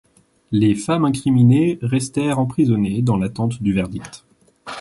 [0.51, 4.25] Les femmes incriminées restèrent emprisonnées dans l’attente du verdict.